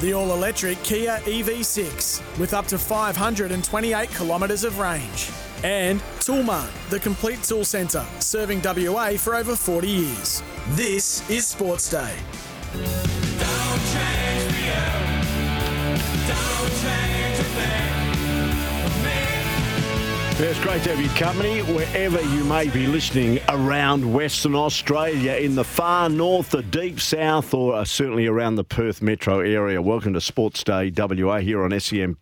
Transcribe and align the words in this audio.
The 0.00 0.12
all 0.12 0.32
electric 0.32 0.80
Kia 0.84 1.18
EV6 1.24 2.38
with 2.38 2.54
up 2.54 2.66
to 2.66 2.78
528 2.78 4.10
kilometres 4.10 4.62
of 4.62 4.78
range. 4.78 5.30
And 5.64 6.00
Toolmart, 6.20 6.70
the 6.88 7.00
complete 7.00 7.42
tool 7.42 7.64
centre, 7.64 8.06
serving 8.20 8.62
WA 8.62 9.16
for 9.16 9.34
over 9.34 9.56
40 9.56 9.88
years. 9.88 10.42
This 10.70 11.28
is 11.28 11.48
Sports 11.48 11.90
Day. 11.90 12.14
It's 20.40 20.60
great 20.60 20.84
to 20.84 20.94
have 20.94 21.00
your 21.00 21.12
company 21.16 21.62
wherever 21.62 22.22
you 22.22 22.44
may 22.44 22.68
be 22.68 22.86
listening 22.86 23.40
around 23.48 24.14
Western 24.14 24.54
Australia, 24.54 25.32
in 25.32 25.56
the 25.56 25.64
far 25.64 26.08
north, 26.08 26.50
the 26.50 26.62
deep 26.62 27.00
south, 27.00 27.52
or 27.52 27.74
uh, 27.74 27.84
certainly 27.84 28.28
around 28.28 28.54
the 28.54 28.62
Perth 28.62 29.02
metro 29.02 29.40
area. 29.40 29.82
Welcome 29.82 30.14
to 30.14 30.20
Sports 30.20 30.62
Day 30.62 30.92
WA 30.96 31.38
here 31.38 31.64
on 31.64 31.78
SEN 31.80 32.16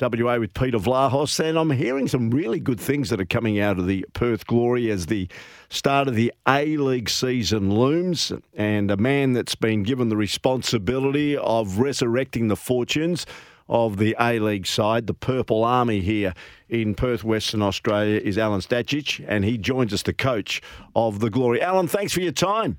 WA 0.00 0.38
with 0.38 0.54
Peter 0.54 0.78
Vlahos. 0.78 1.40
And 1.40 1.58
I'm 1.58 1.70
hearing 1.70 2.06
some 2.06 2.30
really 2.30 2.60
good 2.60 2.78
things 2.78 3.10
that 3.10 3.20
are 3.20 3.26
coming 3.26 3.58
out 3.58 3.80
of 3.80 3.88
the 3.88 4.06
Perth 4.12 4.46
Glory 4.46 4.88
as 4.92 5.06
the 5.06 5.28
start 5.68 6.06
of 6.06 6.14
the 6.14 6.32
A 6.46 6.76
League 6.76 7.10
season 7.10 7.74
looms. 7.74 8.30
And 8.54 8.92
a 8.92 8.96
man 8.96 9.32
that's 9.32 9.56
been 9.56 9.82
given 9.82 10.08
the 10.08 10.16
responsibility 10.16 11.36
of 11.36 11.80
resurrecting 11.80 12.46
the 12.46 12.56
fortunes 12.56 13.26
of 13.68 13.96
the 13.96 14.16
A 14.20 14.38
League 14.38 14.66
side, 14.66 15.06
the 15.06 15.14
Purple 15.14 15.64
Army 15.64 16.00
here 16.00 16.34
in 16.68 16.94
Perth, 16.94 17.24
Western 17.24 17.62
Australia, 17.62 18.20
is 18.22 18.36
Alen 18.36 18.66
Stajcic, 18.66 19.24
and 19.26 19.44
he 19.44 19.58
joins 19.58 19.92
us, 19.92 20.02
the 20.02 20.12
coach 20.12 20.62
of 20.94 21.20
the 21.20 21.30
Glory. 21.30 21.60
Alen, 21.60 21.88
thanks 21.88 22.12
for 22.12 22.20
your 22.20 22.32
time. 22.32 22.78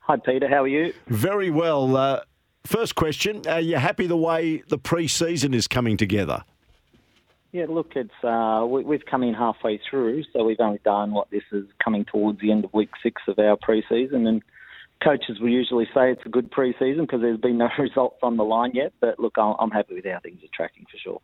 Hi, 0.00 0.16
Peter. 0.16 0.48
How 0.48 0.64
are 0.64 0.68
you? 0.68 0.92
Very 1.06 1.50
well. 1.50 1.96
Uh, 1.96 2.20
first 2.64 2.94
question: 2.94 3.42
Are 3.48 3.60
you 3.60 3.76
happy 3.76 4.06
the 4.06 4.16
way 4.16 4.62
the 4.68 4.78
pre-season 4.78 5.54
is 5.54 5.68
coming 5.68 5.96
together? 5.96 6.44
Yeah, 7.52 7.66
look, 7.68 7.92
it's 7.96 8.10
uh, 8.22 8.64
we, 8.66 8.94
have 8.94 9.06
come 9.06 9.24
in 9.24 9.34
halfway 9.34 9.80
through, 9.90 10.22
so 10.32 10.44
we've 10.44 10.60
only 10.60 10.80
done 10.84 11.10
what 11.12 11.30
this 11.30 11.42
is 11.50 11.64
coming 11.82 12.04
towards 12.04 12.40
the 12.40 12.52
end 12.52 12.64
of 12.64 12.72
week 12.72 12.90
six 13.02 13.22
of 13.26 13.38
our 13.38 13.56
pre-season, 13.56 14.26
and 14.26 14.42
coaches 15.02 15.40
will 15.40 15.48
usually 15.48 15.86
say 15.94 16.10
it's 16.12 16.24
a 16.26 16.28
good 16.28 16.50
pre-season 16.50 17.02
because 17.02 17.20
there's 17.20 17.40
been 17.40 17.58
no 17.58 17.68
results 17.78 18.18
on 18.22 18.36
the 18.36 18.44
line 18.44 18.72
yet. 18.74 18.92
But 19.00 19.18
look, 19.18 19.36
I'm 19.36 19.70
happy 19.70 19.94
with 19.94 20.04
how 20.04 20.20
things 20.20 20.42
are 20.42 20.48
tracking 20.54 20.86
for 20.90 20.98
sure. 20.98 21.20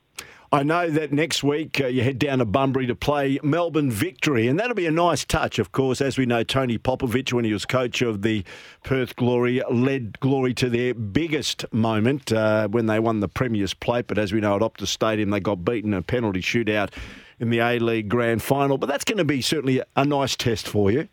I 0.53 0.63
know 0.63 0.89
that 0.91 1.13
next 1.13 1.43
week 1.43 1.81
uh, 1.81 1.89
you 1.89 2.03
head 2.03 2.19
down 2.19 2.39
to 2.39 2.45
Bunbury 2.45 2.87
to 2.87 2.95
play 2.95 3.41
Melbourne 3.43 3.91
Victory, 3.91 4.47
and 4.47 4.59
that'll 4.59 4.77
be 4.77 4.87
a 4.87 4.93
nice 4.93 5.25
touch, 5.25 5.59
of 5.59 5.73
course. 5.73 6.01
As 6.01 6.17
we 6.17 6.25
know, 6.25 6.45
Tony 6.45 6.79
Popovic, 6.79 7.33
when 7.33 7.45
he 7.45 7.53
was 7.53 7.65
coach 7.65 8.01
of 8.01 8.23
the 8.23 8.45
Perth 8.85 9.17
Glory, 9.17 9.61
led 9.71 10.21
Glory 10.21 10.55
to 10.55 10.71
their 10.71 10.95
biggest 10.95 11.65
moment 11.73 12.33
uh, 12.33 12.69
when 12.69 12.87
they 12.87 13.01
won 13.01 13.21
the 13.21 13.29
Premier's 13.29 13.75
Plate. 13.75 14.07
But 14.07 14.19
as 14.19 14.33
we 14.33 14.41
know, 14.41 14.55
at 14.55 14.63
Optus 14.63 14.87
Stadium, 14.87 15.31
they 15.31 15.41
got 15.41 15.65
beaten 15.65 15.93
in 15.93 15.99
a 15.99 16.03
penalty 16.03 16.41
shootout 16.41 16.93
in 17.41 17.51
the 17.51 17.59
A 17.59 17.79
League 17.79 18.09
Grand 18.09 18.41
Final. 18.41 18.79
But 18.79 18.87
that's 18.87 19.05
going 19.05 19.19
to 19.19 19.25
be 19.25 19.43
certainly 19.43 19.83
a 19.97 20.05
nice 20.05 20.37
test 20.37 20.69
for 20.69 20.91
you. 20.93 21.09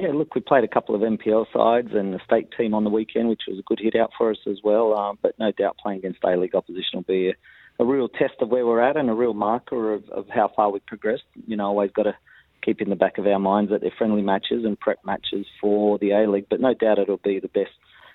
Yeah, 0.00 0.12
look, 0.12 0.34
we 0.34 0.40
played 0.40 0.64
a 0.64 0.68
couple 0.68 0.94
of 0.94 1.00
NPL 1.00 1.46
sides 1.52 1.88
and 1.92 2.14
the 2.14 2.20
state 2.24 2.48
team 2.56 2.72
on 2.72 2.84
the 2.84 2.90
weekend, 2.90 3.28
which 3.28 3.42
was 3.48 3.58
a 3.58 3.62
good 3.62 3.80
hit 3.80 3.96
out 3.96 4.12
for 4.16 4.30
us 4.30 4.38
as 4.48 4.58
well. 4.62 4.96
Um, 4.96 5.18
but 5.22 5.36
no 5.38 5.50
doubt 5.50 5.76
playing 5.78 5.98
against 5.98 6.22
A 6.24 6.36
League 6.36 6.54
opposition 6.54 6.90
will 6.94 7.02
be 7.02 7.30
a, 7.30 7.82
a, 7.82 7.84
real 7.84 8.08
test 8.08 8.34
of 8.40 8.48
where 8.48 8.64
we're 8.64 8.80
at 8.80 8.96
and 8.96 9.10
a 9.10 9.14
real 9.14 9.34
marker 9.34 9.94
of, 9.94 10.08
of 10.10 10.28
how 10.28 10.52
far 10.54 10.70
we've 10.70 10.86
progressed. 10.86 11.24
You 11.46 11.56
know, 11.56 11.66
always 11.66 11.90
got 11.90 12.04
to 12.04 12.16
keep 12.62 12.80
in 12.80 12.90
the 12.90 12.96
back 12.96 13.18
of 13.18 13.26
our 13.26 13.40
minds 13.40 13.72
that 13.72 13.80
they're 13.80 13.92
friendly 13.98 14.22
matches 14.22 14.64
and 14.64 14.78
prep 14.78 14.98
matches 15.04 15.46
for 15.60 15.98
the 15.98 16.12
A 16.12 16.30
League. 16.30 16.46
But 16.48 16.60
no 16.60 16.74
doubt 16.74 17.00
it'll 17.00 17.16
be 17.16 17.40
the 17.40 17.48
best 17.48 17.72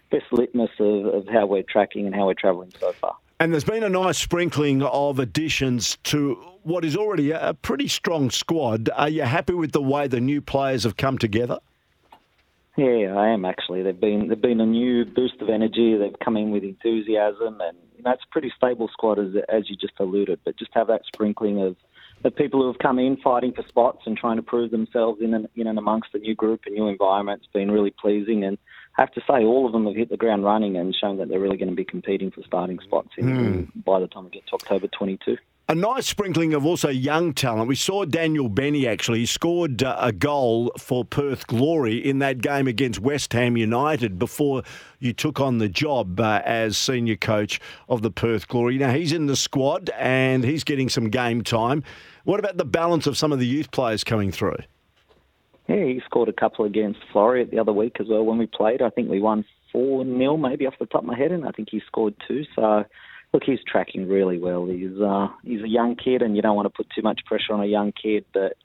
best 0.09 0.25
litmus 0.31 0.69
of, 0.79 1.05
of 1.07 1.27
how 1.27 1.45
we're 1.45 1.63
tracking 1.63 2.05
and 2.05 2.15
how 2.15 2.27
we're 2.27 2.33
travelling 2.35 2.71
so 2.79 2.93
far. 2.93 3.17
And 3.39 3.51
there's 3.51 3.63
been 3.63 3.83
a 3.83 3.89
nice 3.89 4.17
sprinkling 4.17 4.83
of 4.83 5.19
additions 5.19 5.97
to 6.03 6.35
what 6.61 6.85
is 6.85 6.95
already 6.95 7.31
a 7.31 7.53
pretty 7.53 7.89
strong 7.89 8.29
squad. 8.29 8.89
Are 8.95 9.09
you 9.09 9.23
happy 9.23 9.53
with 9.53 9.73
the 9.73 9.81
way 9.81 10.07
the 10.07 10.21
new 10.21 10.39
players 10.39 10.83
have 10.83 10.95
come 10.95 11.17
together? 11.17 11.59
Yeah, 12.75 13.13
I 13.15 13.29
am 13.29 13.45
actually. 13.45 13.83
They've 13.83 13.99
been 13.99 14.29
they've 14.29 14.41
been 14.41 14.59
a 14.59 14.65
new 14.65 15.05
boost 15.05 15.41
of 15.41 15.49
energy. 15.49 15.95
They've 15.95 16.17
come 16.23 16.37
in 16.37 16.49
with 16.49 16.63
enthusiasm, 16.63 17.61
and 17.61 17.77
you 17.95 18.03
know, 18.03 18.11
it's 18.11 18.23
a 18.23 18.31
pretty 18.31 18.51
stable 18.57 18.89
squad 18.91 19.19
as 19.19 19.35
as 19.47 19.69
you 19.69 19.75
just 19.75 19.93
alluded. 19.99 20.39
But 20.43 20.57
just 20.57 20.71
have 20.73 20.87
that 20.87 21.01
sprinkling 21.05 21.61
of 21.61 21.75
of 22.23 22.35
people 22.35 22.61
who 22.61 22.67
have 22.67 22.79
come 22.79 22.97
in 22.97 23.17
fighting 23.17 23.53
for 23.53 23.63
spots 23.67 24.03
and 24.05 24.17
trying 24.17 24.37
to 24.37 24.41
prove 24.41 24.71
themselves 24.71 25.21
in 25.21 25.35
and 25.35 25.47
in 25.55 25.67
and 25.67 25.77
amongst 25.77 26.15
a 26.15 26.17
new 26.17 26.33
group, 26.33 26.61
a 26.65 26.71
new 26.71 26.87
environment. 26.87 27.41
It's 27.43 27.53
been 27.53 27.69
really 27.69 27.91
pleasing, 27.91 28.43
and 28.43 28.57
I 28.97 29.03
have 29.03 29.11
to 29.11 29.21
say 29.21 29.43
all 29.43 29.67
of 29.67 29.71
them 29.71 29.85
have 29.85 29.95
hit 29.95 30.09
the 30.09 30.17
ground 30.17 30.43
running 30.43 30.75
and 30.75 30.95
shown 30.95 31.17
that 31.17 31.29
they're 31.29 31.39
really 31.39 31.57
going 31.57 31.69
to 31.69 31.75
be 31.75 31.85
competing 31.85 32.31
for 32.31 32.41
starting 32.43 32.79
spots 32.79 33.09
in, 33.17 33.25
mm. 33.25 33.83
by 33.85 33.99
the 33.99 34.07
time 34.07 34.25
we 34.25 34.31
get 34.31 34.47
to 34.47 34.55
October 34.55 34.87
22 34.87 35.37
a 35.73 35.75
nice 35.75 36.05
sprinkling 36.05 36.53
of 36.53 36.67
also 36.67 36.89
young 36.89 37.33
talent. 37.33 37.67
We 37.67 37.73
saw 37.73 38.05
Daniel 38.05 38.47
Bennie 38.47 38.87
actually 38.87 39.21
he 39.21 39.25
scored 39.25 39.81
uh, 39.81 39.97
a 39.99 40.11
goal 40.11 40.71
for 40.77 41.03
Perth 41.03 41.47
Glory 41.47 41.97
in 41.97 42.19
that 42.19 42.41
game 42.41 42.67
against 42.67 42.99
West 42.99 43.33
Ham 43.33 43.57
United 43.57 44.19
before 44.19 44.61
you 44.99 45.13
took 45.13 45.39
on 45.39 45.57
the 45.57 45.67
job 45.67 46.19
uh, 46.19 46.43
as 46.45 46.77
senior 46.77 47.15
coach 47.15 47.59
of 47.89 48.03
the 48.03 48.11
Perth 48.11 48.47
Glory. 48.47 48.77
Now 48.77 48.91
he's 48.93 49.11
in 49.11 49.25
the 49.25 49.35
squad 49.35 49.89
and 49.97 50.43
he's 50.43 50.63
getting 50.63 50.89
some 50.89 51.09
game 51.09 51.41
time. 51.43 51.83
What 52.23 52.39
about 52.39 52.57
the 52.57 52.65
balance 52.65 53.07
of 53.07 53.17
some 53.17 53.31
of 53.31 53.39
the 53.39 53.47
youth 53.47 53.71
players 53.71 54.03
coming 54.03 54.31
through? 54.31 54.57
Yeah, 55.67 55.85
he 55.85 56.03
scored 56.05 56.29
a 56.29 56.33
couple 56.33 56.65
against 56.65 56.99
Floreat 57.11 57.49
the 57.49 57.57
other 57.57 57.73
week 57.73 57.97
as 57.99 58.09
well 58.09 58.23
when 58.23 58.37
we 58.37 58.45
played. 58.45 58.83
I 58.83 58.91
think 58.91 59.09
we 59.09 59.19
won 59.19 59.43
4 59.71 60.05
0 60.05 60.37
maybe 60.37 60.67
off 60.67 60.75
the 60.79 60.85
top 60.85 61.01
of 61.01 61.07
my 61.07 61.17
head, 61.17 61.31
and 61.31 61.47
I 61.47 61.51
think 61.51 61.69
he 61.71 61.81
scored 61.87 62.13
two. 62.27 62.43
So 62.55 62.85
look, 63.33 63.43
he's 63.43 63.59
tracking 63.65 64.07
really 64.07 64.37
well. 64.37 64.65
He's 64.65 64.99
uh, 64.99 65.27
he's 65.43 65.63
a 65.63 65.67
young 65.67 65.95
kid, 65.95 66.21
and 66.21 66.35
you 66.35 66.41
don't 66.41 66.55
want 66.55 66.67
to 66.67 66.69
put 66.69 66.87
too 66.95 67.01
much 67.01 67.21
pressure 67.25 67.53
on 67.53 67.61
a 67.61 67.65
young 67.65 67.91
kid, 67.91 68.25
but 68.33 68.55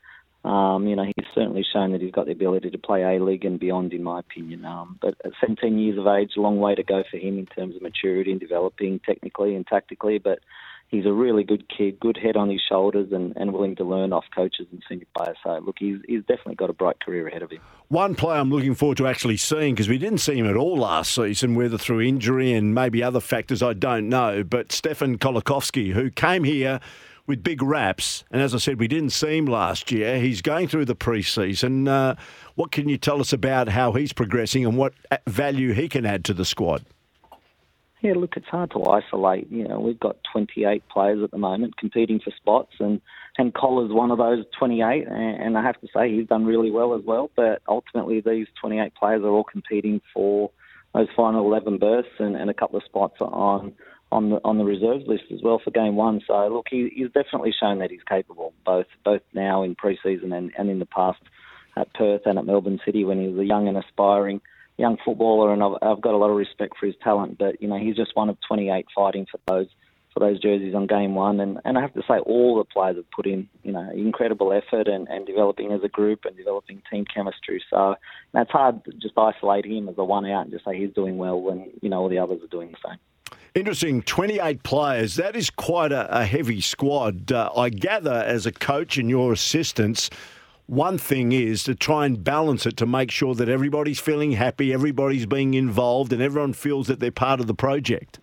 um, 0.48 0.86
you 0.86 0.94
know 0.94 1.04
he's 1.04 1.26
certainly 1.34 1.64
shown 1.72 1.92
that 1.92 2.00
he's 2.00 2.12
got 2.12 2.26
the 2.26 2.32
ability 2.32 2.70
to 2.70 2.78
play 2.78 3.02
A 3.02 3.22
League 3.22 3.44
and 3.44 3.58
beyond, 3.58 3.92
in 3.92 4.02
my 4.02 4.20
opinion. 4.20 4.64
Um, 4.64 4.98
but 5.00 5.14
at 5.24 5.32
17 5.40 5.78
years 5.78 5.98
of 5.98 6.06
age, 6.06 6.32
a 6.36 6.40
long 6.40 6.60
way 6.60 6.74
to 6.74 6.82
go 6.82 7.02
for 7.10 7.16
him 7.16 7.38
in 7.38 7.46
terms 7.46 7.74
of 7.74 7.82
maturity 7.82 8.30
and 8.30 8.40
developing 8.40 9.00
technically 9.04 9.54
and 9.54 9.66
tactically, 9.66 10.18
but 10.18 10.40
he's 10.88 11.06
a 11.06 11.12
really 11.12 11.44
good 11.44 11.64
kid, 11.68 12.00
good 12.00 12.16
head 12.16 12.36
on 12.36 12.50
his 12.50 12.60
shoulders, 12.68 13.12
and, 13.12 13.34
and 13.36 13.52
willing 13.52 13.76
to 13.76 13.84
learn 13.84 14.12
off 14.12 14.24
coaches 14.34 14.66
and 14.72 14.82
senior 14.88 15.06
players. 15.16 15.36
So, 15.44 15.58
look, 15.64 15.76
he's, 15.78 15.98
he's 16.06 16.20
definitely 16.20 16.56
got 16.56 16.70
a 16.70 16.72
bright 16.72 16.98
career 17.00 17.28
ahead 17.28 17.42
of 17.42 17.50
him. 17.50 17.60
One 17.88 18.14
player 18.14 18.40
I'm 18.40 18.50
looking 18.50 18.74
forward 18.74 18.98
to 18.98 19.06
actually 19.06 19.36
seeing, 19.36 19.74
because 19.74 19.88
we 19.88 19.98
didn't 19.98 20.18
see 20.18 20.38
him 20.38 20.48
at 20.48 20.56
all 20.56 20.76
last 20.76 21.14
season, 21.14 21.54
whether 21.54 21.78
through 21.78 22.00
injury 22.00 22.52
and 22.52 22.74
maybe 22.74 23.02
other 23.02 23.20
factors, 23.20 23.62
I 23.62 23.74
don't 23.74 24.08
know, 24.08 24.42
but 24.42 24.72
Stefan 24.72 25.18
Colakovski, 25.18 25.92
who 25.92 26.10
came 26.10 26.44
here 26.44 26.80
with 27.26 27.42
big 27.42 27.62
raps, 27.62 28.24
and 28.30 28.40
as 28.40 28.54
I 28.54 28.58
said, 28.58 28.80
we 28.80 28.88
didn't 28.88 29.10
see 29.10 29.36
him 29.36 29.44
last 29.44 29.92
year. 29.92 30.18
He's 30.18 30.40
going 30.40 30.66
through 30.66 30.86
the 30.86 30.94
pre-season. 30.94 31.86
Uh, 31.86 32.14
what 32.54 32.72
can 32.72 32.88
you 32.88 32.96
tell 32.96 33.20
us 33.20 33.34
about 33.34 33.68
how 33.68 33.92
he's 33.92 34.14
progressing 34.14 34.64
and 34.64 34.78
what 34.78 34.94
value 35.26 35.74
he 35.74 35.90
can 35.90 36.06
add 36.06 36.24
to 36.24 36.32
the 36.32 36.46
squad? 36.46 36.86
Yeah, 38.00 38.12
look, 38.14 38.36
it's 38.36 38.46
hard 38.46 38.70
to 38.72 38.84
isolate. 38.84 39.50
You 39.50 39.66
know, 39.66 39.80
we've 39.80 39.98
got 39.98 40.18
28 40.32 40.88
players 40.88 41.22
at 41.22 41.32
the 41.32 41.38
moment 41.38 41.76
competing 41.76 42.20
for 42.20 42.30
spots, 42.36 42.74
and 42.78 43.00
and 43.38 43.54
Collar's 43.54 43.92
one 43.92 44.10
of 44.10 44.18
those 44.18 44.44
28. 44.58 45.06
And, 45.08 45.42
and 45.42 45.58
I 45.58 45.62
have 45.62 45.80
to 45.80 45.88
say, 45.94 46.10
he's 46.10 46.26
done 46.26 46.44
really 46.44 46.70
well 46.70 46.94
as 46.94 47.02
well. 47.04 47.30
But 47.36 47.62
ultimately, 47.68 48.20
these 48.20 48.46
28 48.60 48.94
players 48.94 49.22
are 49.22 49.28
all 49.28 49.44
competing 49.44 50.00
for 50.14 50.50
those 50.94 51.08
final 51.16 51.44
11 51.46 51.78
berths 51.78 52.08
and, 52.18 52.36
and 52.36 52.50
a 52.50 52.54
couple 52.54 52.78
of 52.78 52.84
spots 52.84 53.16
on 53.20 53.74
on 54.10 54.30
the 54.30 54.40
on 54.42 54.56
the 54.56 54.64
reserves 54.64 55.04
list 55.06 55.24
as 55.32 55.40
well 55.42 55.60
for 55.62 55.70
game 55.70 55.96
one. 55.96 56.20
So 56.26 56.48
look, 56.48 56.66
he, 56.70 56.90
he's 56.94 57.10
definitely 57.12 57.52
shown 57.58 57.78
that 57.80 57.90
he's 57.90 58.02
capable, 58.08 58.54
both 58.64 58.86
both 59.04 59.22
now 59.34 59.62
in 59.62 59.74
pre-season 59.74 60.32
and, 60.32 60.52
and 60.56 60.70
in 60.70 60.78
the 60.78 60.86
past 60.86 61.20
at 61.76 61.92
Perth 61.94 62.22
and 62.24 62.38
at 62.38 62.46
Melbourne 62.46 62.80
City 62.84 63.04
when 63.04 63.20
he 63.20 63.28
was 63.28 63.40
a 63.40 63.44
young 63.44 63.68
and 63.68 63.76
aspiring 63.76 64.40
young 64.78 64.96
footballer, 65.04 65.52
and 65.52 65.62
I've, 65.62 65.74
I've 65.82 66.00
got 66.00 66.14
a 66.14 66.16
lot 66.16 66.30
of 66.30 66.36
respect 66.36 66.78
for 66.78 66.86
his 66.86 66.94
talent. 67.02 67.36
But 67.38 67.60
you 67.60 67.68
know, 67.68 67.78
he's 67.78 67.96
just 67.96 68.16
one 68.16 68.30
of 68.30 68.38
28 68.48 68.86
fighting 68.94 69.26
for 69.30 69.38
those 69.46 69.66
for 70.14 70.20
those 70.20 70.40
jerseys 70.40 70.74
on 70.74 70.86
game 70.86 71.14
one. 71.14 71.40
And, 71.40 71.58
and 71.64 71.78
I 71.78 71.80
have 71.80 71.94
to 71.94 72.02
say, 72.08 72.18
all 72.18 72.56
the 72.56 72.64
players 72.64 72.96
have 72.96 73.10
put 73.10 73.26
in, 73.26 73.48
you 73.62 73.72
know, 73.72 73.90
incredible 73.92 74.52
effort 74.52 74.88
and, 74.88 75.06
and 75.08 75.26
developing 75.26 75.72
as 75.72 75.82
a 75.84 75.88
group 75.88 76.24
and 76.24 76.36
developing 76.36 76.82
team 76.90 77.04
chemistry. 77.12 77.62
So 77.70 77.94
that's 78.32 78.50
hard 78.50 78.84
to 78.84 78.92
just 78.92 79.16
isolate 79.16 79.66
him 79.66 79.88
as 79.88 79.96
a 79.98 80.04
one 80.04 80.26
out 80.26 80.42
and 80.42 80.50
just 80.50 80.64
say 80.64 80.78
he's 80.78 80.92
doing 80.94 81.18
well 81.18 81.40
when, 81.40 81.70
you 81.82 81.88
know, 81.88 81.98
all 82.00 82.08
the 82.08 82.18
others 82.18 82.42
are 82.42 82.48
doing 82.48 82.72
the 82.72 82.88
same. 82.88 82.98
Interesting, 83.54 84.02
28 84.02 84.62
players. 84.62 85.16
That 85.16 85.34
is 85.34 85.50
quite 85.50 85.92
a, 85.92 86.20
a 86.20 86.24
heavy 86.24 86.60
squad. 86.60 87.32
Uh, 87.32 87.50
I 87.56 87.70
gather 87.70 88.12
as 88.12 88.46
a 88.46 88.52
coach 88.52 88.98
and 88.98 89.10
your 89.10 89.32
assistants, 89.32 90.10
one 90.68 90.98
thing 90.98 91.32
is 91.32 91.64
to 91.64 91.74
try 91.74 92.04
and 92.04 92.22
balance 92.22 92.66
it 92.66 92.76
to 92.76 92.86
make 92.86 93.10
sure 93.10 93.34
that 93.34 93.48
everybody's 93.48 93.98
feeling 93.98 94.32
happy, 94.32 94.70
everybody's 94.72 95.24
being 95.24 95.54
involved, 95.54 96.12
and 96.12 96.20
everyone 96.20 96.52
feels 96.52 96.88
that 96.88 97.00
they're 97.00 97.10
part 97.10 97.40
of 97.40 97.46
the 97.46 97.54
project. 97.54 98.20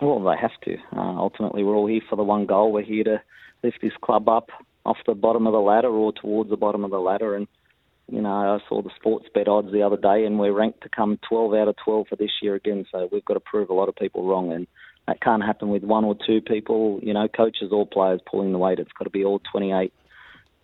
Well, 0.00 0.20
they 0.20 0.36
have 0.40 0.58
to. 0.62 0.76
Uh, 0.96 1.16
ultimately, 1.18 1.64
we're 1.64 1.74
all 1.74 1.88
here 1.88 2.02
for 2.08 2.14
the 2.14 2.22
one 2.22 2.46
goal. 2.46 2.70
We're 2.70 2.82
here 2.82 3.02
to 3.04 3.22
lift 3.64 3.78
this 3.82 3.92
club 4.00 4.28
up 4.28 4.50
off 4.84 4.98
the 5.04 5.14
bottom 5.14 5.48
of 5.48 5.52
the 5.52 5.58
ladder 5.58 5.88
or 5.88 6.12
towards 6.12 6.48
the 6.48 6.56
bottom 6.56 6.84
of 6.84 6.92
the 6.92 7.00
ladder. 7.00 7.34
And, 7.34 7.48
you 8.08 8.22
know, 8.22 8.30
I 8.30 8.58
saw 8.68 8.80
the 8.80 8.90
sports 8.94 9.26
bet 9.34 9.48
odds 9.48 9.72
the 9.72 9.82
other 9.82 9.96
day, 9.96 10.26
and 10.26 10.38
we're 10.38 10.52
ranked 10.52 10.82
to 10.82 10.88
come 10.88 11.18
12 11.28 11.54
out 11.54 11.68
of 11.68 11.74
12 11.84 12.06
for 12.08 12.16
this 12.16 12.30
year 12.40 12.54
again. 12.54 12.86
So 12.92 13.08
we've 13.10 13.24
got 13.24 13.34
to 13.34 13.40
prove 13.40 13.70
a 13.70 13.74
lot 13.74 13.88
of 13.88 13.96
people 13.96 14.28
wrong. 14.28 14.52
And 14.52 14.68
that 15.08 15.20
can't 15.20 15.42
happen 15.42 15.70
with 15.70 15.82
one 15.82 16.04
or 16.04 16.14
two 16.24 16.40
people, 16.40 17.00
you 17.02 17.14
know, 17.14 17.26
coaches 17.26 17.72
or 17.72 17.84
players 17.84 18.20
pulling 18.30 18.52
the 18.52 18.58
weight. 18.58 18.78
It's 18.78 18.92
got 18.96 19.04
to 19.04 19.10
be 19.10 19.24
all 19.24 19.40
28 19.50 19.92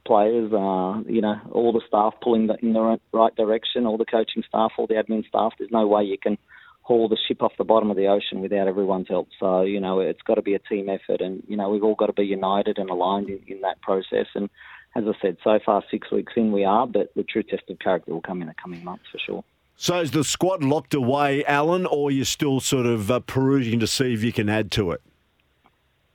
players, 0.04 0.52
uh, 0.52 1.02
you 1.08 1.20
know, 1.20 1.36
all 1.52 1.72
the 1.72 1.82
staff 1.86 2.14
pulling 2.22 2.48
in 2.62 2.72
the 2.72 2.98
right 3.12 3.36
direction, 3.36 3.86
all 3.86 3.98
the 3.98 4.04
coaching 4.04 4.42
staff, 4.46 4.72
all 4.76 4.86
the 4.86 4.94
admin 4.94 5.26
staff. 5.26 5.52
There's 5.58 5.70
no 5.70 5.86
way 5.86 6.04
you 6.04 6.18
can 6.18 6.38
haul 6.82 7.08
the 7.08 7.18
ship 7.28 7.42
off 7.42 7.52
the 7.58 7.64
bottom 7.64 7.90
of 7.90 7.96
the 7.96 8.08
ocean 8.08 8.40
without 8.40 8.66
everyone's 8.66 9.08
help. 9.08 9.28
So, 9.38 9.62
you 9.62 9.80
know, 9.80 10.00
it's 10.00 10.22
got 10.22 10.34
to 10.34 10.42
be 10.42 10.54
a 10.54 10.58
team 10.58 10.88
effort 10.88 11.20
and, 11.20 11.42
you 11.46 11.56
know, 11.56 11.70
we've 11.70 11.84
all 11.84 11.94
got 11.94 12.06
to 12.06 12.12
be 12.12 12.24
united 12.24 12.78
and 12.78 12.90
aligned 12.90 13.28
in, 13.28 13.40
in 13.46 13.60
that 13.60 13.80
process. 13.82 14.26
And 14.34 14.50
as 14.96 15.04
I 15.06 15.12
said, 15.22 15.36
so 15.44 15.58
far, 15.64 15.82
six 15.90 16.10
weeks 16.10 16.32
in, 16.36 16.52
we 16.52 16.64
are, 16.64 16.86
but 16.86 17.12
the 17.14 17.22
true 17.22 17.42
test 17.42 17.62
of 17.70 17.78
character 17.78 18.12
will 18.12 18.20
come 18.20 18.42
in 18.42 18.48
the 18.48 18.54
coming 18.60 18.82
months 18.84 19.04
for 19.10 19.18
sure. 19.18 19.44
So 19.76 20.00
is 20.00 20.10
the 20.10 20.24
squad 20.24 20.62
locked 20.62 20.94
away, 20.94 21.44
Alen, 21.48 21.86
or 21.90 22.08
are 22.08 22.10
you're 22.10 22.24
still 22.24 22.60
sort 22.60 22.86
of 22.86 23.10
uh, 23.10 23.20
perusing 23.20 23.80
to 23.80 23.86
see 23.86 24.12
if 24.12 24.22
you 24.22 24.32
can 24.32 24.48
add 24.48 24.70
to 24.72 24.90
it? 24.90 25.00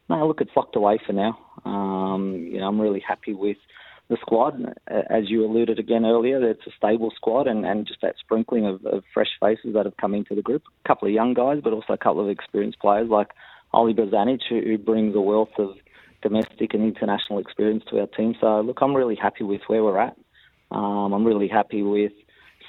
No, 0.10 0.28
look, 0.28 0.42
it's 0.42 0.52
locked 0.56 0.76
away 0.76 1.00
for 1.06 1.14
now. 1.14 1.38
Um, 1.66 2.48
you 2.50 2.60
know, 2.60 2.68
I'm 2.68 2.80
really 2.80 3.04
happy 3.06 3.34
with 3.34 3.58
the 4.10 4.18
squad. 4.22 4.56
As 4.88 5.30
you 5.30 5.46
alluded 5.46 5.80
again 5.80 6.06
earlier, 6.06 6.50
it's 6.50 6.66
a 6.66 6.72
stable 6.78 7.12
squad 7.16 7.48
and, 7.48 7.66
and 7.66 7.86
just 7.86 8.02
that 8.02 8.16
sprinkling 8.20 8.66
of, 8.66 8.86
of 8.86 9.04
fresh 9.14 9.28
faces 9.40 9.74
that 9.74 9.86
have 9.86 9.98
come 9.98 10.14
into 10.14 10.34
the 10.34 10.42
group. 10.42 10.64
A 10.86 10.88
couple 10.88 11.08
of 11.08 11.14
young 11.14 11.34
guys, 11.34 11.60
but 11.62 11.74
also 11.74 11.94
a 11.94 11.98
couple 11.98 12.22
of 12.22 12.30
experienced 12.30 12.80
players 12.80 13.10
like 13.10 13.28
Oli 13.74 13.94
Bozanic, 13.94 14.40
who, 14.50 14.62
who 14.62 14.78
brings 14.78 15.14
a 15.14 15.22
wealth 15.22 15.50
of 15.60 15.72
domestic 16.22 16.74
and 16.74 16.84
international 16.84 17.40
experience 17.40 17.84
to 17.90 18.00
our 18.00 18.08
team. 18.08 18.34
So, 18.40 18.62
look, 18.62 18.78
I'm 18.82 18.96
really 18.96 19.16
happy 19.16 19.44
with 19.44 19.62
where 19.68 19.84
we're 19.84 20.00
at. 20.00 20.16
Um, 20.72 21.14
I'm 21.14 21.26
really 21.26 21.48
happy 21.48 21.84
with 21.84 22.14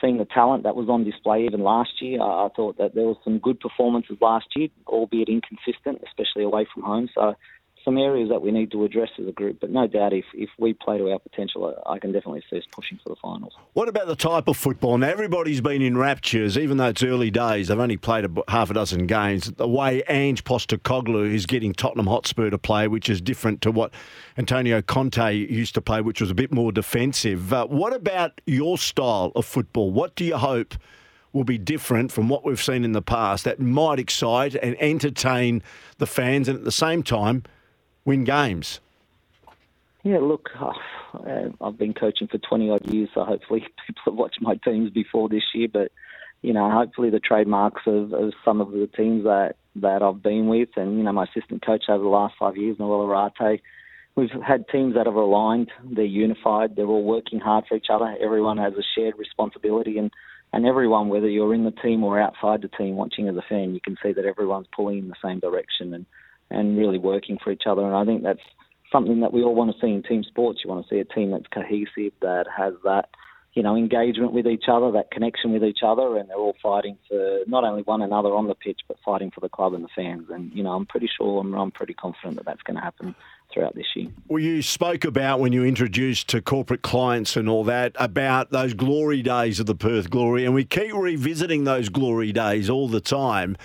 seeing 0.00 0.19
the 0.19 0.25
talent 0.25 0.62
that 0.65 0.77
was 0.77 0.89
on 0.89 1.05
display 1.05 1.45
even 1.45 1.62
last 1.62 2.00
year. 2.00 2.21
I, 2.21 2.47
I 2.47 2.49
thought 2.55 2.79
that 2.79 2.95
there 2.95 3.06
was 3.06 3.17
some 3.25 3.39
good 3.39 3.61
performances 3.61 4.17
last 4.21 4.47
year, 4.56 4.69
albeit 4.87 5.29
inconsistent, 5.29 6.03
especially 6.06 6.45
away 6.45 6.67
from 6.73 6.83
home. 6.83 7.09
So 7.15 7.35
some 7.84 7.98
areas 7.98 8.28
that 8.28 8.42
we 8.42 8.50
need 8.50 8.70
to 8.72 8.84
address 8.84 9.10
as 9.19 9.26
a 9.26 9.32
group. 9.32 9.58
But 9.60 9.70
no 9.70 9.86
doubt, 9.86 10.12
if, 10.12 10.25
if 10.34 10.50
we 10.58 10.75
play 10.75 10.98
to 10.98 11.10
our 11.10 11.19
potential, 11.19 11.75
I 11.86 11.98
can 11.98 12.12
definitely 12.12 12.42
see 12.50 12.58
us 12.58 12.64
pushing 12.70 12.98
for 13.02 13.10
the 13.10 13.16
finals. 13.16 13.54
What 13.72 13.88
about 13.88 14.06
the 14.06 14.16
type 14.16 14.48
of 14.48 14.56
football? 14.56 14.98
Now, 14.98 15.08
everybody's 15.08 15.60
been 15.60 15.82
in 15.82 15.96
raptures, 15.96 16.58
even 16.58 16.76
though 16.76 16.88
it's 16.88 17.02
early 17.02 17.30
days. 17.30 17.69
They've 17.69 17.78
only 17.78 17.96
played 17.96 18.25
a, 18.25 18.30
half 18.48 18.70
a 18.70 18.75
dozen 18.75 19.06
games. 19.06 19.50
The 19.52 19.69
way 19.69 20.02
Ange 20.08 20.44
Postecoglou 20.44 21.32
is 21.32 21.46
getting 21.46 21.72
Tottenham 21.72 22.06
Hotspur 22.06 22.50
to 22.50 22.58
play, 22.58 22.88
which 22.88 23.08
is 23.08 23.20
different 23.20 23.62
to 23.62 23.70
what 23.70 23.92
Antonio 24.36 24.82
Conte 24.82 25.34
used 25.34 25.75
to 25.75 25.80
play, 25.80 26.00
which 26.00 26.20
was 26.20 26.30
a 26.30 26.34
bit 26.34 26.52
more 26.52 26.72
defensive. 26.72 27.52
Uh, 27.52 27.66
what 27.66 27.92
about 27.92 28.40
your 28.46 28.78
style 28.78 29.32
of 29.34 29.44
football? 29.44 29.90
What 29.90 30.14
do 30.14 30.25
you 30.25 30.36
hope? 30.36 30.75
will 31.30 31.44
be 31.44 31.58
different 31.58 32.10
from 32.10 32.28
what 32.28 32.42
we've 32.42 32.62
seen 32.62 32.84
in 32.84 32.92
the 32.92 33.02
past 33.02 33.44
that 33.44 33.60
might 33.60 33.98
excite 33.98 34.54
and 34.54 34.75
entertain 34.80 35.62
the 35.98 36.06
fans 36.06 36.48
and 36.48 36.58
at 36.58 36.64
the 36.64 36.72
same 36.72 37.02
time 37.02 37.42
win 38.08 38.25
games? 38.25 38.81
Yeah, 40.02 40.19
look, 40.20 40.49
uh, 40.58 40.72
I've 41.60 41.76
been 41.76 41.93
coaching 41.93 42.26
for 42.26 42.38
20 42.38 42.70
odd 42.70 42.87
years, 42.87 43.10
so 43.12 43.22
hopefully 43.22 43.60
people 43.87 44.02
have 44.06 44.14
watched 44.14 44.40
my 44.40 44.55
teams 44.56 44.90
before 44.90 45.28
this 45.28 45.43
year. 45.55 45.69
But, 45.70 45.93
you 46.40 46.55
know, 46.55 46.70
hopefully 46.70 47.10
the 47.10 47.20
trademarks 47.20 47.82
of, 47.87 48.14
of 48.14 48.32
some 48.44 48.62
of 48.62 48.70
the 48.70 48.88
teams 48.96 49.25
that, 49.25 49.56
that 49.76 50.02
I've 50.02 50.22
been 50.22 50.49
with 50.49 50.70
and, 50.76 50.96
you 50.96 51.05
know, 51.05 51.12
my 51.12 51.25
assistant 51.25 51.64
coach 51.64 51.84
over 51.90 52.02
the 52.02 52.08
last 52.08 52.34
five 52.38 52.56
years, 52.56 52.78
Noel 52.78 53.06
Arate, 53.06 53.60
we've 54.16 54.31
had 54.31 54.66
teams 54.69 54.94
that 54.94 55.04
have 55.04 55.14
aligned, 55.14 55.70
they're 55.84 56.04
unified, 56.04 56.76
they're 56.76 56.87
all 56.87 57.04
working 57.04 57.40
hard 57.40 57.66
for 57.69 57.76
each 57.76 57.88
other. 57.93 58.16
Everyone 58.20 58.56
has 58.56 58.72
a 58.72 58.82
shared 58.96 59.19
responsibility 59.19 59.99
and, 59.99 60.11
and 60.54 60.64
everyone, 60.64 61.08
whether 61.08 61.28
you're 61.28 61.52
in 61.52 61.64
the 61.64 61.72
team 61.72 62.02
or 62.02 62.19
outside 62.19 62.62
the 62.62 62.69
team 62.69 62.96
watching 62.96 63.28
as 63.28 63.37
a 63.37 63.44
fan, 63.46 63.75
you 63.75 63.81
can 63.82 63.99
see 64.02 64.12
that 64.12 64.25
everyone's 64.25 64.69
pulling 64.75 64.99
in 64.99 65.08
the 65.08 65.14
same 65.22 65.40
direction. 65.40 65.93
And, 65.93 66.06
and 66.50 66.79
really 66.79 66.99
working 66.99 67.39
for 67.43 67.50
each 67.50 67.65
other. 67.67 67.83
And 67.83 67.95
I 67.95 68.05
think 68.05 68.23
that's 68.23 68.41
something 68.93 69.21
that 69.21 69.33
we 69.33 69.43
all 69.43 69.55
want 69.55 69.73
to 69.73 69.81
see 69.81 69.93
in 69.93 70.03
team 70.03 70.25
sports. 70.25 70.61
You 70.65 70.71
want 70.71 70.87
to 70.87 70.95
see 70.95 71.00
a 71.00 71.05
team 71.05 71.31
that's 71.31 71.47
cohesive, 71.53 72.12
that 72.23 72.47
has 72.56 72.75
that, 72.85 73.11
you 73.55 73.62
know, 73.62 73.77
engagement 73.77 74.33
with 74.33 74.47
each 74.47 74.65
other, 74.71 74.93
that 74.93 75.11
connection 75.11 75.53
with 75.53 75.65
each 75.65 75.81
other, 75.85 76.17
and 76.17 76.29
they're 76.29 76.37
all 76.37 76.56
fighting 76.62 76.97
for 77.09 77.41
not 77.47 77.65
only 77.65 77.83
one 77.83 78.03
another 78.03 78.35
on 78.35 78.47
the 78.47 78.55
pitch, 78.55 78.81
but 78.87 78.97
fighting 79.05 79.31
for 79.31 79.41
the 79.41 79.49
club 79.49 79.75
and 79.75 79.85
the 79.85 79.89
fans. 79.95 80.27
And 80.31 80.53
you 80.55 80.62
know, 80.62 80.71
I'm 80.71 80.87
pretty 80.87 81.09
sure, 81.17 81.41
I'm, 81.41 81.55
I'm 81.55 81.71
pretty 81.71 81.95
confident 81.95 82.37
that 82.37 82.47
that's 82.47 82.62
going 82.62 82.77
to 82.77 82.83
happen 82.83 83.15
throughout 83.53 83.75
this 83.75 83.87
year. 83.97 84.09
Well, 84.29 84.43
you 84.43 84.62
spoke 84.62 85.05
about 85.05 85.41
when 85.41 85.53
you 85.53 85.65
introduced 85.65 86.29
to 86.29 86.43
corporate 86.43 86.83
clients 86.83 87.37
and 87.37 87.49
all 87.49 87.65
that 87.65 87.93
about 87.97 88.50
those 88.50 88.75
glory 88.75 89.23
days 89.23 89.59
of 89.59 89.67
the 89.67 89.75
Perth 89.75 90.11
Glory, 90.11 90.45
and 90.45 90.55
we 90.55 90.65
keep 90.65 90.95
revisiting 90.95 91.65
those 91.65 91.89
glory 91.89 92.33
days 92.33 92.71
all 92.71 92.89
the 92.89 93.00
time. 93.00 93.56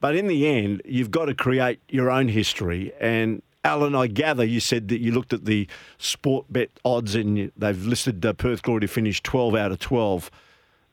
But 0.00 0.16
in 0.16 0.26
the 0.26 0.46
end, 0.46 0.82
you've 0.84 1.10
got 1.10 1.26
to 1.26 1.34
create 1.34 1.80
your 1.88 2.10
own 2.10 2.28
history. 2.28 2.92
And 2.98 3.42
Alen, 3.64 3.96
I 3.96 4.06
gather 4.06 4.44
you 4.44 4.58
said 4.58 4.88
that 4.88 5.00
you 5.00 5.12
looked 5.12 5.32
at 5.32 5.44
the 5.44 5.68
sport 5.98 6.46
bet 6.50 6.70
odds 6.84 7.14
and 7.14 7.52
they've 7.56 7.86
listed 7.86 8.24
uh, 8.24 8.32
Perth 8.32 8.62
Glory 8.62 8.80
to 8.80 8.88
finish 8.88 9.22
12 9.22 9.54
out 9.54 9.72
of 9.72 9.78
12. 9.78 10.30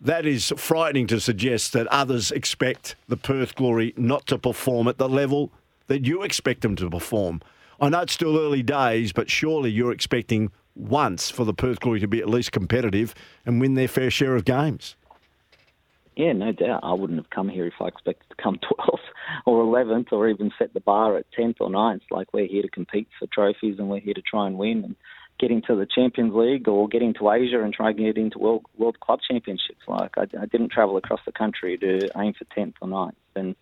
That 0.01 0.25
is 0.25 0.53
frightening 0.57 1.07
to 1.07 1.19
suggest 1.19 1.73
that 1.73 1.87
others 1.87 2.31
expect 2.31 2.95
the 3.07 3.17
Perth 3.17 3.55
Glory 3.55 3.93
not 3.95 4.27
to 4.27 4.37
perform 4.37 4.87
at 4.87 4.97
the 4.97 5.09
level 5.09 5.51
that 5.87 6.05
you 6.05 6.21
expect 6.23 6.61
them 6.61 6.75
to 6.75 6.89
perform. 6.89 7.41
I 7.79 7.89
know 7.89 8.01
it's 8.01 8.13
still 8.13 8.37
early 8.37 8.63
days, 8.63 9.13
but 9.13 9.29
surely 9.29 9.71
you're 9.71 9.91
expecting 9.91 10.51
once 10.75 11.31
for 11.31 11.45
the 11.45 11.53
Perth 11.53 11.79
Glory 11.79 12.01
to 12.01 12.07
be 12.07 12.19
at 12.19 12.29
least 12.29 12.51
competitive 12.51 13.15
and 13.45 13.61
win 13.61 13.75
their 13.75 13.87
fair 13.87 14.11
share 14.11 14.35
of 14.35 14.45
games. 14.45 14.95
Yeah, 16.17 16.33
no 16.33 16.51
doubt. 16.51 16.79
I 16.81 16.93
wouldn't 16.93 17.19
have 17.19 17.29
come 17.29 17.47
here 17.47 17.67
if 17.67 17.75
I 17.79 17.87
expected 17.87 18.25
to 18.31 18.43
come 18.43 18.55
12th 18.79 18.97
or 19.45 19.63
11th 19.63 20.11
or 20.11 20.27
even 20.27 20.51
set 20.57 20.73
the 20.73 20.79
bar 20.79 21.15
at 21.15 21.27
10th 21.37 21.57
or 21.59 21.69
9th. 21.69 22.01
Like, 22.09 22.33
we're 22.33 22.47
here 22.47 22.63
to 22.63 22.69
compete 22.69 23.07
for 23.19 23.27
trophies 23.31 23.75
and 23.77 23.87
we're 23.87 23.99
here 23.99 24.15
to 24.15 24.21
try 24.23 24.47
and 24.47 24.57
win 24.57 24.83
and 24.83 24.95
get 25.39 25.51
into 25.51 25.75
the 25.75 25.85
Champions 25.85 26.33
League 26.33 26.67
or 26.67 26.87
get 26.87 27.03
into 27.03 27.29
Asia 27.29 27.61
and 27.61 27.71
try 27.71 27.89
and 27.89 27.99
get 27.99 28.17
into 28.17 28.39
World, 28.39 28.65
World 28.79 28.99
Club 28.99 29.19
Championships. 29.29 29.81
Like, 29.87 30.17
I, 30.17 30.23
I 30.41 30.47
didn't 30.47 30.71
travel 30.71 30.97
across 30.97 31.19
the 31.23 31.31
country 31.31 31.77
to 31.77 32.09
aim 32.19 32.33
for 32.33 32.45
10th 32.45 32.73
or 32.81 32.87
9th. 32.87 33.11
And, 33.35 33.55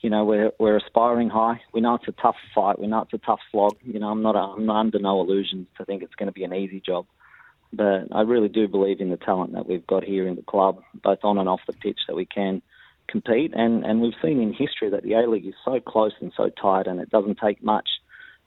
you 0.00 0.10
know, 0.10 0.24
we're, 0.24 0.50
we're 0.58 0.78
aspiring 0.78 1.30
high. 1.30 1.60
We 1.72 1.80
know 1.80 1.94
it's 1.94 2.08
a 2.08 2.22
tough 2.22 2.36
fight. 2.52 2.80
We 2.80 2.88
know 2.88 3.02
it's 3.02 3.14
a 3.14 3.18
tough 3.18 3.40
slog. 3.52 3.76
You 3.84 4.00
know, 4.00 4.08
I'm 4.08 4.22
not, 4.22 4.34
a, 4.34 4.40
I'm 4.40 4.68
under 4.68 4.98
no 4.98 5.20
illusions 5.20 5.68
to 5.78 5.84
think 5.84 6.02
it's 6.02 6.16
going 6.16 6.26
to 6.26 6.32
be 6.32 6.42
an 6.42 6.54
easy 6.54 6.80
job. 6.84 7.06
But 7.72 8.08
I 8.12 8.22
really 8.22 8.48
do 8.48 8.66
believe 8.66 9.00
in 9.00 9.10
the 9.10 9.16
talent 9.16 9.52
that 9.52 9.68
we've 9.68 9.86
got 9.86 10.02
here 10.02 10.26
in 10.26 10.34
the 10.34 10.42
club, 10.42 10.82
both 11.02 11.20
on 11.22 11.38
and 11.38 11.48
off 11.48 11.60
the 11.66 11.72
pitch, 11.72 12.00
that 12.08 12.16
we 12.16 12.26
can 12.26 12.62
compete. 13.08 13.52
And, 13.54 13.84
and 13.84 14.00
we've 14.00 14.14
seen 14.22 14.40
in 14.40 14.52
history 14.52 14.90
that 14.90 15.02
the 15.02 15.14
A 15.14 15.28
League 15.28 15.46
is 15.46 15.54
so 15.64 15.78
close 15.80 16.12
and 16.20 16.32
so 16.36 16.48
tight, 16.48 16.86
and 16.86 17.00
it 17.00 17.10
doesn't 17.10 17.38
take 17.38 17.62
much, 17.62 17.88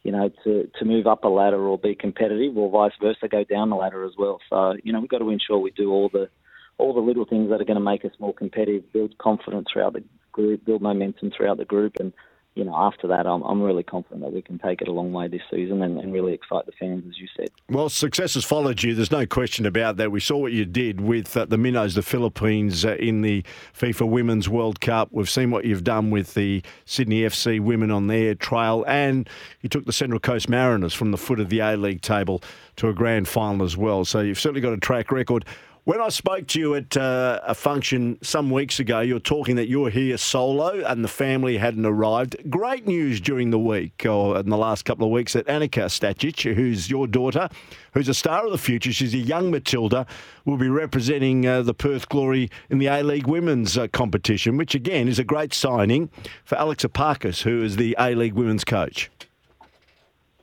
you 0.04 0.12
know, 0.12 0.30
to, 0.44 0.70
to 0.78 0.86
move 0.86 1.08
up 1.08 1.24
a 1.24 1.30
ladder 1.30 1.62
or 1.62 1.78
be 1.78 1.96
competitive, 1.96 2.58
or 2.58 2.70
vice 2.70 2.98
versa, 3.02 3.28
go 3.30 3.44
down 3.44 3.70
the 3.70 3.76
ladder 3.76 4.04
as 4.04 4.14
well. 4.18 4.40
So 4.50 4.74
you 4.84 4.92
know, 4.92 5.00
we've 5.00 5.10
got 5.10 5.20
to 5.20 5.30
ensure 5.30 5.58
we 5.58 5.72
do 5.72 5.92
all 5.92 6.10
the 6.12 6.30
all 6.78 6.94
the 6.94 7.00
little 7.00 7.26
things 7.26 7.50
that 7.50 7.62
are 7.62 7.66
going 7.66 7.76
to 7.76 7.82
make 7.84 8.04
us 8.04 8.12
more 8.20 8.34
competitive, 8.34 8.92
build 8.92 9.18
confidence 9.20 9.68
throughout 9.72 9.94
the 9.94 10.04
group, 10.32 10.66
build 10.66 10.82
momentum 10.82 11.32
throughout 11.36 11.58
the 11.58 11.66
group, 11.66 11.94
and 12.00 12.12
you 12.56 12.64
know, 12.64 12.76
after 12.76 13.08
that, 13.08 13.26
I'm, 13.26 13.42
I'm 13.42 13.62
really 13.62 13.82
confident 13.82 14.22
that 14.22 14.32
we 14.32 14.42
can 14.42 14.60
take 14.60 14.82
it 14.82 14.88
a 14.88 14.92
long 14.92 15.12
way 15.12 15.28
this 15.28 15.42
season 15.50 15.82
and, 15.82 16.00
and, 16.00 16.14
really 16.14 16.34
excite 16.34 16.68
the 16.68 16.72
fans, 16.80 17.04
as 17.10 17.18
you 17.18 17.28
said. 17.36 17.50
Well, 17.68 17.90
success 17.90 18.36
has 18.36 18.46
followed 18.46 18.84
you. 18.84 18.94
There's 18.94 19.10
no 19.10 19.26
question 19.26 19.66
about 19.66 19.98
that. 19.98 20.12
We 20.12 20.20
saw 20.20 20.38
what 20.38 20.52
you 20.52 20.64
did 20.64 21.02
with 21.02 21.36
uh, 21.36 21.46
the 21.46 21.58
Minnows, 21.58 21.96
the 21.96 22.04
Philippines, 22.04 22.86
uh, 22.86 22.96
in 23.00 23.22
the 23.22 23.44
FIFA 23.76 24.08
Women's 24.08 24.48
World 24.48 24.82
Cup. 24.82 25.10
We've 25.12 25.30
seen 25.30 25.50
what 25.50 25.66
you've 25.66 25.84
done 25.84 26.12
with 26.12 26.36
the 26.36 26.62
Sydney 26.86 27.22
FC 27.22 27.60
women 27.60 27.90
on 27.90 28.06
their 28.06 28.36
trail, 28.36 28.86
and 28.88 29.28
you 29.62 29.70
took 29.70 29.86
the 29.86 29.94
Central 29.94 30.20
Coast 30.20 30.48
Mariners 30.48 30.94
from 30.94 31.10
the 31.10 31.18
foot 31.18 31.40
of 31.40 31.50
the 31.50 31.60
A 31.60 31.76
League 31.76 32.02
table 32.02 32.44
to 32.76 32.88
a 32.88 32.94
grand 32.94 33.28
final 33.28 33.66
as 33.66 33.76
well. 33.76 34.06
So 34.06 34.20
you've 34.20 34.40
certainly 34.40 34.62
got 34.62 34.74
a 34.74 34.78
track 34.78 35.12
record. 35.12 35.46
When 35.86 36.00
I 36.00 36.08
spoke 36.08 36.48
to 36.48 36.60
you 36.62 36.76
at 36.76 36.96
uh, 36.96 37.42
a 37.44 37.54
function 37.54 38.18
some 38.22 38.50
weeks 38.50 38.80
ago, 38.80 39.02
you 39.02 39.16
were 39.16 39.20
talking 39.20 39.58
that 39.58 39.68
you 39.68 39.82
were 39.82 39.90
here 39.90 40.16
solo 40.16 40.82
and 40.86 41.04
the 41.04 41.10
family 41.10 41.58
hadn't 41.58 41.86
arrived. 41.86 42.38
Great 42.50 42.88
news 42.88 43.20
during 43.20 43.50
the 43.50 43.60
week, 43.60 44.06
or 44.08 44.40
in 44.40 44.50
the 44.50 44.56
last 44.56 44.86
couple 44.86 45.06
of 45.06 45.12
weeks, 45.12 45.34
that 45.34 45.46
Annika 45.48 45.88
Stajcic, 45.88 46.56
who's 46.56 46.90
your 46.90 47.06
daughter, 47.06 47.50
who's 47.92 48.08
a 48.08 48.14
star 48.14 48.46
of 48.46 48.54
the 48.54 48.58
future, 48.58 48.94
she's 48.94 49.14
a 49.14 49.18
young 49.18 49.52
Matilda, 49.52 50.06
will 50.46 50.56
be 50.56 50.70
representing 50.70 51.46
uh, 51.46 51.62
the 51.62 51.74
Perth 51.74 52.08
Glory 52.08 52.50
in 52.70 52.78
the 52.78 52.88
A 52.88 53.04
League 53.04 53.28
Women's 53.28 53.78
uh, 53.78 53.90
competition, 53.90 54.56
which 54.56 54.76
again 54.76 55.10
is 55.10 55.20
a 55.20 55.26
great 55.26 55.54
signing 55.54 56.10
for 56.46 56.58
Alex 56.58 56.86
Epakis, 56.86 57.42
who 57.42 57.62
is 57.62 57.76
the 57.76 57.94
A 58.00 58.16
League 58.16 58.36
Women's 58.36 58.64
coach. 58.64 59.12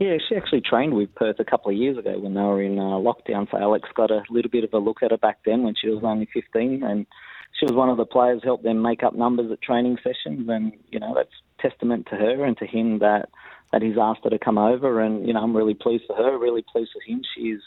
Yeah, 0.01 0.17
she 0.27 0.35
actually 0.35 0.63
trained 0.63 0.95
with 0.95 1.15
Perth 1.15 1.41
a 1.41 1.45
couple 1.45 1.71
of 1.71 1.77
years 1.77 1.99
ago 1.99 2.19
when 2.19 2.33
they 2.33 2.41
were 2.41 2.63
in 2.63 2.79
uh, 2.79 2.97
lockdown. 2.97 3.51
So 3.51 3.59
Alex 3.59 3.87
got 3.95 4.11
a 4.11 4.23
little 4.31 4.51
bit 4.51 4.65
of 4.65 4.73
a 4.73 4.79
look 4.79 5.03
at 5.03 5.11
her 5.11 5.19
back 5.19 5.41
then 5.45 5.63
when 5.63 5.75
she 5.79 5.91
was 5.91 6.03
only 6.03 6.27
15, 6.33 6.83
and 6.83 7.07
she 7.59 7.67
was 7.67 7.75
one 7.75 7.91
of 7.91 7.99
the 7.99 8.07
players 8.07 8.41
helped 8.43 8.65
them 8.65 8.81
make 8.81 9.03
up 9.03 9.15
numbers 9.15 9.53
at 9.53 9.61
training 9.61 9.99
sessions. 10.03 10.49
And 10.49 10.73
you 10.91 10.99
know 10.99 11.13
that's 11.15 11.29
testament 11.61 12.07
to 12.09 12.17
her 12.17 12.47
and 12.47 12.57
to 12.57 12.67
him 12.67 13.01
that 13.01 13.29
that 13.73 13.83
he's 13.83 13.99
asked 14.01 14.25
her 14.25 14.31
to 14.31 14.39
come 14.39 14.57
over. 14.57 15.03
And 15.03 15.27
you 15.27 15.35
know 15.35 15.41
I'm 15.41 15.55
really 15.55 15.75
pleased 15.75 16.05
for 16.07 16.17
her, 16.17 16.39
really 16.39 16.65
pleased 16.73 16.93
for 16.95 17.03
him. 17.07 17.21
She's 17.37 17.61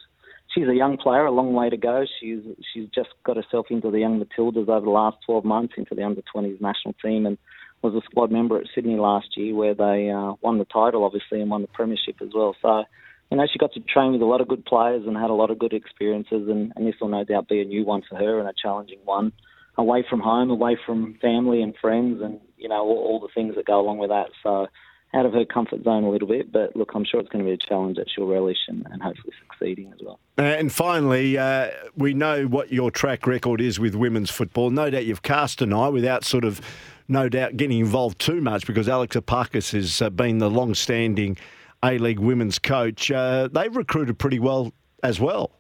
she's 0.56 0.68
a 0.68 0.76
young 0.76 0.98
player, 0.98 1.26
a 1.26 1.32
long 1.32 1.54
way 1.54 1.70
to 1.70 1.78
go. 1.78 2.04
She's 2.20 2.40
she's 2.74 2.90
just 2.90 3.10
got 3.24 3.38
herself 3.38 3.68
into 3.70 3.92
the 3.92 4.00
young 4.00 4.20
Matildas 4.20 4.68
over 4.70 4.86
the 4.86 4.90
last 4.90 5.18
12 5.28 5.46
months, 5.46 5.76
into 5.78 5.94
the 5.94 6.04
under 6.04 6.24
20s 6.36 6.60
national 6.60 6.96
team, 6.96 7.28
and 7.28 7.38
was 7.84 7.94
a 7.94 8.02
squad 8.06 8.32
member 8.32 8.58
at 8.58 8.68
Sydney 8.74 8.96
last 8.96 9.36
year, 9.36 9.54
where 9.54 9.76
they 9.76 10.10
uh, 10.10 10.34
won 10.42 10.58
the 10.58 10.66
title, 10.66 11.04
obviously, 11.04 11.42
and 11.42 11.50
won 11.50 11.62
the 11.62 11.68
premiership 11.68 12.16
as 12.22 12.30
well. 12.34 12.56
So, 12.62 12.86
you 13.30 13.38
know, 13.38 13.46
she 13.52 13.60
got 13.60 13.74
to 13.74 13.82
train 13.82 14.14
with 14.14 14.22
a 14.22 14.26
lot 14.26 14.42
of 14.42 14.48
good 14.48 14.66
players 14.66 15.06
and 15.06 15.18
had 15.18 15.30
a 15.30 15.34
lot 15.34 15.52
of 15.52 15.60
good 15.60 15.74
experiences, 15.74 16.48
and, 16.48 16.72
and 16.76 16.88
this 16.88 16.96
will 17.02 17.10
no 17.10 17.24
doubt 17.24 17.50
be 17.50 17.62
a 17.62 17.66
new 17.66 17.84
one 17.84 18.02
for 18.08 18.16
her 18.16 18.40
and 18.40 18.48
a 18.48 18.54
challenging 18.54 19.00
one, 19.04 19.34
away 19.78 20.06
from 20.10 20.22
home, 20.22 20.50
away 20.50 20.78
from 20.86 21.18
family 21.22 21.62
and 21.62 21.76
friends, 21.82 22.22
and 22.22 22.40
you 22.58 22.70
know 22.70 22.82
all, 22.82 22.98
all 22.98 23.20
the 23.20 23.34
things 23.36 23.56
that 23.56 23.66
go 23.66 23.80
along 23.80 23.98
with 23.98 24.10
that. 24.10 24.30
So 24.42 24.68
out 25.14 25.26
of 25.26 25.34
her 25.34 25.46
comfort 25.46 25.84
zone 25.84 26.04
a 26.04 26.10
little 26.10 26.28
bit. 26.28 26.52
But 26.52 26.76
look, 26.76 26.92
I'm 26.96 27.06
sure 27.06 27.20
it's 27.20 27.30
going 27.30 27.46
to 27.46 27.50
be 27.50 27.54
a 27.54 27.58
challenge 27.58 27.98
that 27.98 28.08
she'll 28.14 28.28
relish 28.28 28.58
and, 28.68 28.86
and 28.92 29.02
hopefully 29.02 29.34
succeeding 29.48 29.92
as 29.94 30.00
well. 30.02 30.20
And 30.38 30.72
finally, 30.72 31.38
uh, 31.38 31.70
we 31.96 32.14
know 32.14 32.46
what 32.46 32.72
your 32.72 32.90
track 32.90 33.28
record 33.28 33.62
is 33.62 33.80
with 33.80 33.94
women's 33.94 34.32
football. 34.32 34.72
No 34.72 34.90
doubt 34.90 35.06
you've 35.06 35.22
cast 35.22 35.62
an 35.62 35.72
eye 35.72 35.90
without 35.90 36.24
sort 36.24 36.44
of, 36.44 36.62
no 37.08 37.30
doubt, 37.30 37.58
getting 37.58 37.80
involved 37.80 38.20
too 38.20 38.42
much 38.42 38.66
because 38.66 38.88
Alex 38.88 39.16
Epakis 39.16 39.74
has 39.74 40.02
uh, 40.02 40.10
been 40.10 40.38
the 40.38 40.50
long 40.50 40.74
standing 40.74 41.38
A 41.84 41.98
League 41.98 42.20
women's 42.20 42.60
coach. 42.60 43.12
Uh, 43.12 43.50
they've 43.52 43.76
recruited 43.76 44.18
pretty 44.18 44.40
well 44.40 44.74
as 45.04 45.20
well. 45.20 45.52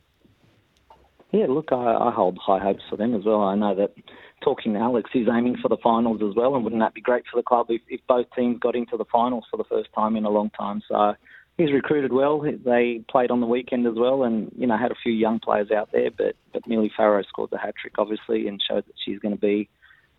Yeah, 1.31 1.47
look, 1.49 1.71
I, 1.71 1.95
I 1.95 2.11
hold 2.11 2.37
high 2.37 2.59
hopes 2.59 2.83
for 2.89 2.95
them 2.95 3.15
as 3.15 3.25
well. 3.25 3.41
I 3.41 3.55
know 3.55 3.73
that 3.75 3.93
talking 4.43 4.73
to 4.73 4.79
Alex, 4.79 5.09
he's 5.11 5.27
aiming 5.27 5.57
for 5.61 5.67
the 5.67 5.77
finals 5.83 6.21
as 6.21 6.35
well, 6.35 6.55
and 6.55 6.63
wouldn't 6.63 6.81
that 6.81 6.93
be 6.93 7.01
great 7.01 7.23
for 7.31 7.39
the 7.39 7.43
club 7.43 7.67
if, 7.69 7.81
if 7.87 8.01
both 8.07 8.27
teams 8.35 8.59
got 8.59 8.75
into 8.75 8.97
the 8.97 9.05
finals 9.11 9.45
for 9.49 9.57
the 9.57 9.63
first 9.63 9.89
time 9.95 10.15
in 10.15 10.25
a 10.25 10.29
long 10.29 10.51
time? 10.51 10.81
So 10.87 11.15
he's 11.57 11.71
recruited 11.71 12.13
well. 12.13 12.41
They 12.41 13.03
played 13.09 13.31
on 13.31 13.39
the 13.41 13.47
weekend 13.47 13.87
as 13.87 13.95
well, 13.95 14.23
and 14.23 14.51
you 14.57 14.67
know 14.67 14.77
had 14.77 14.91
a 14.91 15.01
few 15.01 15.13
young 15.13 15.39
players 15.39 15.71
out 15.71 15.91
there. 15.91 16.11
But 16.11 16.35
but 16.51 16.67
Millie 16.67 16.91
Farrow 16.95 17.23
scored 17.23 17.51
the 17.51 17.57
hat 17.57 17.75
trick, 17.81 17.93
obviously, 17.97 18.47
and 18.47 18.61
showed 18.61 18.85
that 18.85 18.95
she's 19.03 19.19
going 19.19 19.33
to 19.33 19.41
be 19.41 19.69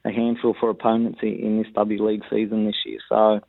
a 0.04 0.12
handful 0.12 0.54
for 0.58 0.70
opponents 0.70 1.20
in 1.23 1.58
this 1.62 1.73
W 1.75 2.06
League 2.06 2.23
season 2.30 2.66
this 2.66 2.76
year. 2.84 2.99
So 3.08 3.40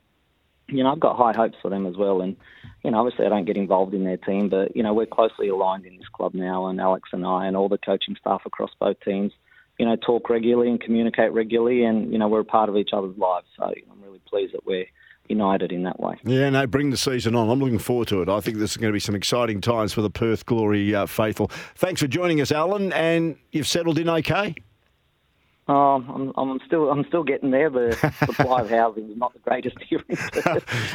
you 0.68 0.82
know 0.82 0.92
I've 0.92 1.00
got 1.00 1.16
high 1.16 1.32
hopes 1.36 1.56
for 1.62 1.70
them 1.70 1.86
as 1.86 1.96
well, 1.96 2.20
and 2.20 2.36
you 2.82 2.90
know 2.90 2.98
obviously 2.98 3.26
I 3.26 3.28
don't 3.28 3.44
get 3.44 3.56
involved 3.56 3.94
in 3.94 4.04
their 4.04 4.16
team, 4.16 4.48
but 4.48 4.76
you 4.76 4.82
know 4.82 4.94
we're 4.94 5.06
closely 5.06 5.48
aligned 5.48 5.86
in 5.86 5.96
this 5.96 6.08
club 6.08 6.34
now, 6.34 6.66
and 6.66 6.80
Alex 6.80 7.10
and 7.12 7.26
I 7.26 7.46
and 7.46 7.56
all 7.56 7.68
the 7.68 7.78
coaching 7.78 8.16
staff 8.20 8.42
across 8.46 8.70
both 8.80 8.96
teams 9.04 9.32
you 9.78 9.84
know, 9.84 9.96
talk 9.96 10.30
regularly 10.30 10.70
and 10.70 10.80
communicate 10.80 11.32
regularly, 11.32 11.84
and 11.84 12.12
you 12.12 12.18
know, 12.18 12.28
we're 12.28 12.40
a 12.40 12.44
part 12.44 12.68
of 12.68 12.76
each 12.76 12.90
other's 12.92 13.16
lives. 13.18 13.46
So 13.56 13.64
I'm 13.64 14.02
really 14.02 14.20
pleased 14.26 14.54
that 14.54 14.64
we're 14.64 14.86
united 15.28 15.72
in 15.72 15.82
that 15.82 16.00
way. 16.00 16.16
Yeah, 16.24 16.48
no, 16.50 16.66
bring 16.66 16.90
the 16.90 16.96
season 16.96 17.34
on. 17.34 17.50
I'm 17.50 17.58
looking 17.58 17.78
forward 17.78 18.08
to 18.08 18.22
it. 18.22 18.28
I 18.28 18.40
think 18.40 18.58
this 18.58 18.72
is 18.72 18.76
going 18.76 18.90
to 18.90 18.94
be 18.94 19.00
some 19.00 19.14
exciting 19.14 19.60
times 19.60 19.92
for 19.92 20.02
the 20.02 20.10
Perth 20.10 20.46
Glory 20.46 20.94
uh, 20.94 21.06
faithful. 21.06 21.48
Thanks 21.74 22.00
for 22.00 22.06
joining 22.06 22.40
us, 22.40 22.52
Alen, 22.52 22.92
and 22.94 23.36
you've 23.52 23.66
settled 23.66 23.98
in 23.98 24.08
okay. 24.08 24.54
Um, 25.68 26.32
I'm, 26.36 26.50
I'm 26.50 26.60
still 26.64 26.90
I'm 26.90 27.04
still 27.06 27.24
getting 27.24 27.50
there. 27.50 27.70
The 27.70 27.92
supply 28.26 28.60
of 28.60 28.70
housing 28.70 29.10
is 29.10 29.16
not 29.16 29.32
the 29.32 29.40
greatest 29.40 29.76
here. 29.88 30.02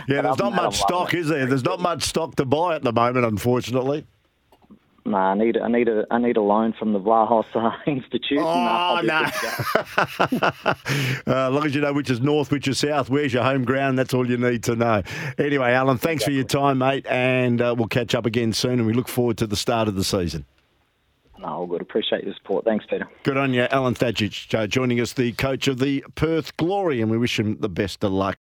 yeah, 0.08 0.22
there's 0.22 0.40
not 0.40 0.54
much 0.54 0.78
stock, 0.78 1.14
is 1.14 1.28
there? 1.28 1.46
There's 1.46 1.66
not 1.66 1.82
much 1.82 2.04
stock 2.04 2.36
to 2.36 2.46
buy 2.46 2.76
at 2.76 2.84
the 2.84 2.94
moment, 2.94 3.26
unfortunately. 3.26 4.06
No, 5.04 5.18
I 5.18 5.34
need 5.34 5.58
I 5.58 5.68
need 5.68 5.90
a 5.90 6.06
I 6.12 6.20
need 6.20 6.38
a 6.38 6.42
loan 6.42 6.74
from 6.74 6.94
the 6.94 7.00
Vlahos 7.00 7.46
uh, 7.56 7.76
Institute. 7.86 8.40
Oh 8.40 9.02
no! 9.04 9.26
uh, 11.28 11.48
as 11.48 11.54
long 11.54 11.66
as 11.66 11.76
you 11.76 11.82
know 11.82 11.92
which 11.92 12.10
is 12.10 12.22
north, 12.22 12.52
which 12.52 12.68
is 12.68 12.78
south, 12.78 13.10
where's 13.10 13.34
your 13.34 13.44
home 13.44 13.66
ground, 13.66 13.98
that's 13.98 14.14
all 14.14 14.30
you 14.30 14.38
need 14.38 14.64
to 14.66 14.76
know. 14.76 15.02
Anyway, 15.38 15.72
Alen, 15.72 16.00
thanks 16.00 16.24
exactly. 16.24 16.26
for 16.26 16.32
your 16.32 16.44
time, 16.44 16.78
mate, 16.78 17.06
and 17.10 17.62
uh, 17.62 17.74
we'll 17.78 17.88
catch 17.88 18.14
up 18.14 18.26
again 18.26 18.54
soon. 18.54 18.74
And 18.74 18.86
we 18.86 18.94
look 18.94 19.08
forward 19.08 19.38
to 19.40 19.48
the 19.48 19.56
start 19.56 19.88
of 19.88 19.96
the 19.96 20.04
season. 20.04 20.46
No, 21.42 21.48
all 21.48 21.68
good. 21.68 21.82
Appreciate 21.82 22.24
your 22.24 22.36
support. 22.36 22.66
Thanks, 22.66 22.86
Peter. 22.88 23.10
Good 23.24 23.38
on 23.38 23.54
you, 23.54 23.64
Alen 23.64 23.96
Stajcic, 23.98 24.54
uh, 24.54 24.68
joining 24.68 25.00
us, 25.00 25.14
the 25.14 25.32
coach 25.34 25.68
of 25.68 25.80
the 25.80 26.06
Perth 26.14 26.56
Glory, 26.58 27.02
and 27.02 27.10
we 27.10 27.18
wish 27.18 27.40
him 27.40 27.58
the 27.60 27.70
best 27.70 28.04
of 28.04 28.12
luck. 28.12 28.30